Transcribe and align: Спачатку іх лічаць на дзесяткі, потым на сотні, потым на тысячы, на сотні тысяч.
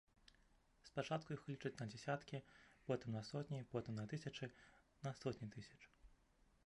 Спачатку 0.87 1.35
іх 1.35 1.43
лічаць 1.51 1.73
на 1.81 1.85
дзесяткі, 1.91 2.39
потым 2.87 3.13
на 3.17 3.23
сотні, 3.29 3.59
потым 3.75 4.01
на 4.03 4.09
тысячы, 4.15 4.45
на 5.05 5.17
сотні 5.21 5.47
тысяч. 5.59 5.79